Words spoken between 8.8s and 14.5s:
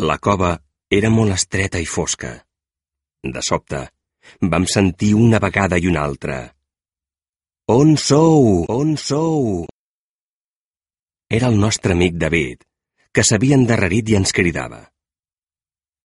sou? Era el nostre amic David, que s'havia endarrerit i ens